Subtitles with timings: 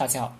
[0.00, 0.34] 大家好，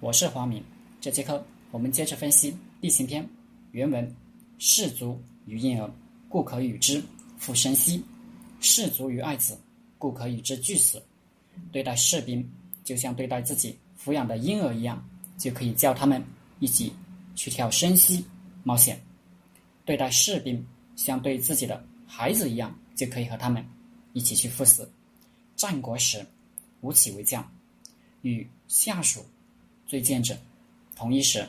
[0.00, 0.62] 我是黄明。
[1.00, 3.24] 这节课我们接着分析《地形篇》
[3.70, 4.14] 原文
[4.60, 5.90] ：“士卒于婴儿，
[6.28, 7.02] 故可与之
[7.38, 7.98] 复生息；
[8.60, 9.58] 士卒于爱子，
[9.96, 11.02] 故可与之俱死。”
[11.72, 12.46] 对待士兵，
[12.84, 15.02] 就像对待自己抚养的婴儿一样，
[15.38, 16.22] 就可以叫他们
[16.58, 16.92] 一起
[17.34, 18.22] 去跳生息
[18.64, 18.94] 冒险；
[19.86, 20.62] 对待士兵，
[20.94, 23.64] 像对自己的孩子一样，就可以和他们
[24.12, 24.86] 一起去赴死。
[25.56, 26.22] 战国时，
[26.82, 27.50] 吴起为将，
[28.26, 29.24] 与下属
[29.86, 30.36] 最见者
[30.96, 31.46] 同一时，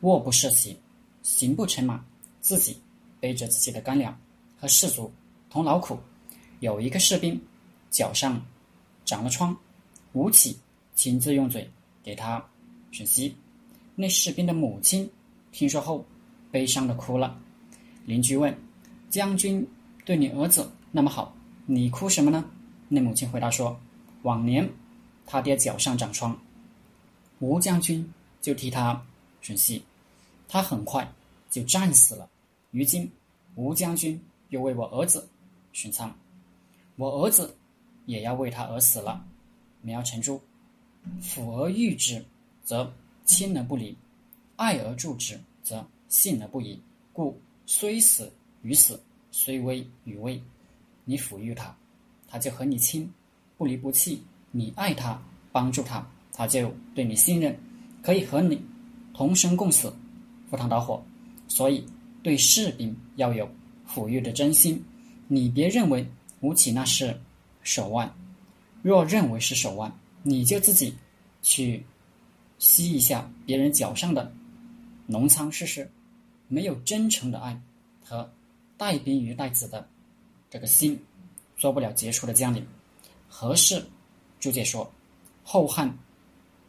[0.00, 0.76] 卧不设席，
[1.22, 2.04] 行不乘马，
[2.40, 2.76] 自己
[3.20, 4.18] 背着自己的干粮，
[4.58, 5.12] 和士卒
[5.48, 5.96] 同劳苦。
[6.58, 7.40] 有一个士兵
[7.90, 8.44] 脚上
[9.04, 9.56] 长了疮，
[10.12, 10.58] 吴起
[10.96, 11.70] 亲自用嘴
[12.02, 12.44] 给他
[12.90, 13.32] 吮吸。
[13.94, 15.08] 那士兵的母亲
[15.52, 16.04] 听说后，
[16.50, 17.38] 悲伤的哭了。
[18.04, 18.52] 邻居问
[19.10, 19.64] ：“将军
[20.04, 21.32] 对你儿子那么好，
[21.66, 22.44] 你哭什么呢？”
[22.88, 23.78] 那母亲回答说
[24.22, 24.68] ：“往年
[25.30, 26.36] 他爹脚上长疮，
[27.38, 28.04] 吴将军
[28.40, 29.00] 就替他
[29.40, 29.80] 吮吸，
[30.48, 31.08] 他很快
[31.48, 32.28] 就战死了。
[32.72, 33.08] 如今
[33.54, 35.28] 吴将军又为我儿子
[35.72, 36.12] 吮疮，
[36.96, 37.56] 我儿子
[38.06, 39.24] 也要为他而死了。
[39.82, 40.42] 苗成珠，
[41.22, 42.24] 抚而育之，
[42.64, 42.92] 则
[43.24, 43.94] 亲而不离；
[44.56, 46.76] 爱而助之，则信而不疑。
[47.12, 49.00] 故虽死与死，
[49.30, 50.42] 虽危与危，
[51.04, 51.72] 你抚育他。”
[52.26, 53.08] 他就和你亲，
[53.56, 54.20] 不离不弃；
[54.50, 55.20] 你爱他，
[55.52, 57.58] 帮助他，他就对你信任，
[58.02, 58.60] 可以和你
[59.14, 59.92] 同生共死，
[60.50, 61.02] 赴汤蹈火。
[61.48, 61.84] 所以，
[62.22, 63.48] 对士兵要有
[63.88, 64.82] 抚育的真心。
[65.28, 66.06] 你别认为
[66.40, 67.18] 吴起那是
[67.62, 68.12] 手腕，
[68.82, 70.94] 若认为是手腕，你就自己
[71.42, 71.84] 去
[72.58, 74.32] 吸一下别人脚上的
[75.08, 75.90] 脓疮试试。
[76.48, 77.60] 没有真诚的爱
[78.02, 78.28] 和
[78.76, 79.88] 带兵于带子的
[80.50, 80.98] 这个心。
[81.56, 82.66] 做不了杰出的将领。
[83.28, 83.84] 何氏
[84.40, 84.90] 注解说，
[85.44, 85.96] 后汉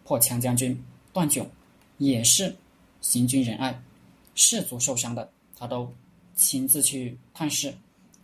[0.04, 0.78] 破羌将军
[1.12, 1.50] 段炯
[1.98, 2.56] 也是
[3.00, 3.82] 行军仁爱，
[4.36, 5.92] 士卒受伤的他都
[6.36, 7.74] 亲自去探视，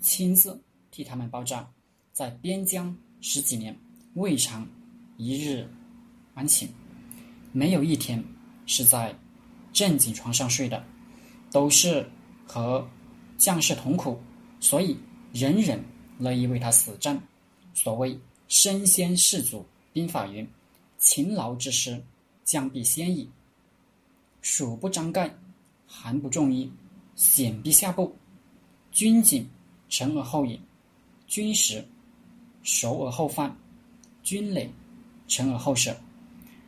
[0.01, 1.67] 亲自替他们包扎，
[2.13, 3.75] 在边疆十几年
[4.13, 4.67] 未尝
[5.15, 5.67] 一日
[6.35, 6.69] 安寝，
[7.51, 8.23] 没有一天
[8.65, 9.15] 是在
[9.71, 10.85] 正经床上睡的，
[11.51, 12.07] 都是
[12.45, 12.87] 和
[13.37, 14.19] 将士同苦，
[14.59, 14.95] 所以
[15.31, 15.83] 人人。
[16.19, 17.21] 乐意为他死战。
[17.75, 20.47] 所谓“身先士卒”，兵法云
[20.99, 22.01] ：“勤劳之师，
[22.43, 23.29] 将必先矣。”
[24.41, 25.33] 暑不张盖，
[25.85, 26.71] 寒不重衣，
[27.15, 28.15] 险必下步。
[28.91, 29.47] 军警
[29.89, 30.59] 陈而后饮，
[31.27, 31.85] 军食
[32.63, 33.55] 熟而后饭，
[34.23, 34.69] 军累
[35.27, 35.95] 成而后舍。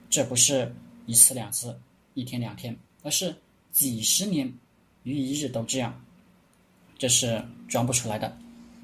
[0.09, 0.73] 这不是
[1.05, 1.79] 一次两次、
[2.13, 3.33] 一天两天，而是
[3.71, 4.51] 几十年
[5.03, 5.99] 于一日都这样。
[6.97, 8.37] 这是装不出来的。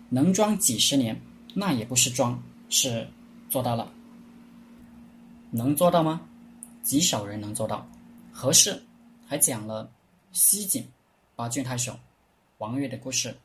[0.10, 1.20] 能装几十年，
[1.54, 3.08] 那也不是装，是
[3.50, 3.92] 做到了。
[5.52, 6.22] 能做到吗？
[6.84, 7.88] 极少人能做到。
[8.32, 8.82] 何氏
[9.26, 9.90] 还讲了
[10.32, 10.88] 西晋
[11.36, 11.98] 八郡太守
[12.58, 13.36] 王睿的故事。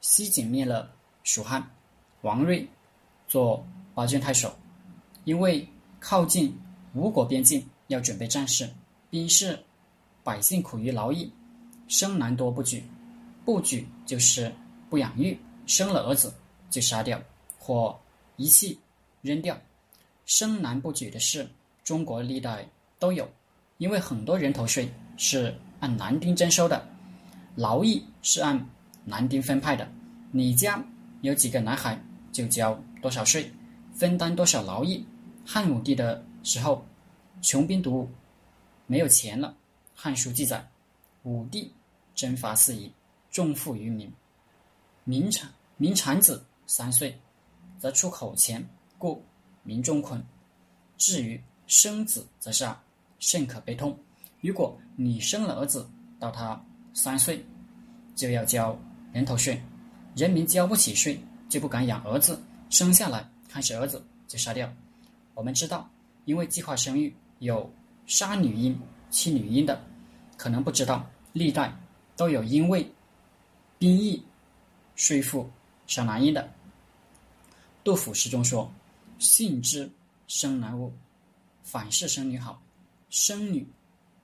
[0.00, 0.90] 西晋灭了
[1.22, 1.66] 蜀汉，
[2.20, 2.68] 王睿
[3.26, 4.54] 做八郡太守，
[5.24, 5.66] 因为
[5.98, 6.54] 靠近
[6.92, 8.68] 吴国边境，要准备战事，
[9.08, 9.58] 兵士
[10.22, 11.32] 百姓苦于劳役，
[11.88, 12.84] 生男多不举，
[13.44, 14.54] 不举就是
[14.90, 15.38] 不养育。
[15.66, 16.30] 生了儿子
[16.68, 17.18] 就杀掉
[17.58, 17.98] 或
[18.36, 18.78] 遗弃
[19.22, 19.58] 扔掉，
[20.26, 21.48] 生男不举的事，
[21.82, 22.66] 中国历代
[22.98, 23.28] 都有。
[23.78, 26.86] 因为很多人头税是按男丁征收的，
[27.56, 28.68] 劳役是按
[29.04, 29.86] 男丁分派的。
[30.30, 30.82] 你家
[31.22, 32.00] 有几个男孩，
[32.32, 33.52] 就交多少税，
[33.92, 35.04] 分担多少劳役。
[35.44, 36.86] 汉武帝的时候，
[37.42, 38.08] 穷兵黩武，
[38.86, 39.48] 没有钱了。
[39.94, 40.66] 《汉书》记载，
[41.24, 41.72] 武帝
[42.14, 42.90] 征伐四夷，
[43.30, 44.10] 重赋于民。
[45.04, 47.18] 民产民产子三岁，
[47.84, 49.22] 则出口钱，故
[49.62, 50.18] 民众困；
[50.96, 52.82] 至于生子，则杀，
[53.18, 53.94] 甚可悲痛。
[54.40, 55.86] 如果你生了儿子，
[56.18, 56.58] 到他
[56.94, 57.44] 三岁，
[58.16, 58.74] 就要交
[59.12, 59.62] 人头税，
[60.16, 64.66] 人民交不起税，就不敢养儿子，生下来看是儿子就杀掉。
[65.34, 65.86] 我们知道，
[66.24, 67.70] 因为计划生育有
[68.06, 68.80] 杀女婴、
[69.10, 69.78] 弃女婴的，
[70.38, 71.04] 可能不知道，
[71.34, 71.70] 历代
[72.16, 72.90] 都有因为
[73.78, 74.24] 兵役。
[74.96, 75.50] 税赋
[75.86, 76.48] 生男婴的，
[77.84, 78.68] 杜甫诗中说
[79.20, 79.88] ：“信之
[80.26, 80.90] 生男恶，
[81.62, 82.60] 反是生女好。
[83.10, 83.64] 生女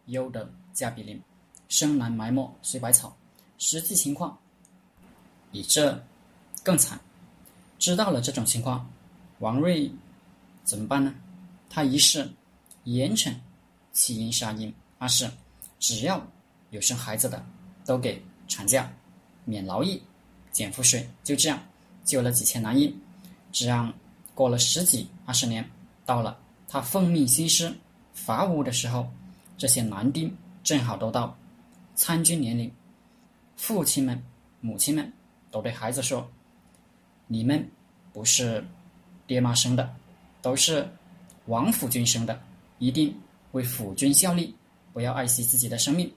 [0.06, 1.20] 优得加比邻，
[1.68, 3.16] 生男埋没随百草。”
[3.58, 4.36] 实际情况
[5.52, 6.02] 比这
[6.64, 6.98] 更惨。
[7.78, 8.90] 知道了这种情况，
[9.38, 9.94] 王睿
[10.64, 11.14] 怎么办呢？
[11.68, 12.28] 他一是
[12.84, 13.32] 严惩
[13.92, 15.30] 弃婴杀婴，二是
[15.78, 16.26] 只要
[16.70, 17.44] 有生孩子的，
[17.84, 18.90] 都给产假、
[19.44, 20.02] 免劳役。
[20.52, 21.62] 减赋税，就这样
[22.04, 22.92] 救了几千男婴。
[23.52, 23.92] 这样
[24.34, 25.68] 过了十几二十年，
[26.06, 26.38] 到了
[26.68, 27.74] 他奉命西施，
[28.14, 29.10] 伐吴的时候，
[29.58, 31.36] 这些男丁正好都到
[31.94, 32.70] 参军年龄，
[33.56, 34.22] 父亲们、
[34.60, 35.12] 母亲们
[35.50, 36.28] 都对孩子说
[37.26, 37.68] ：“你们
[38.12, 38.64] 不是
[39.26, 39.94] 爹妈生的，
[40.40, 40.88] 都是
[41.46, 42.40] 王府军生的，
[42.78, 43.14] 一定
[43.52, 44.54] 为府军效力，
[44.92, 46.10] 不要爱惜自己的生命。”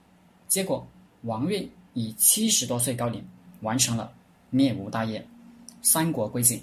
[0.46, 0.86] 结果，
[1.22, 3.26] 王睿以七十多岁高龄
[3.62, 4.12] 完成了
[4.50, 5.26] 灭吴大业，
[5.82, 6.62] 三国归晋。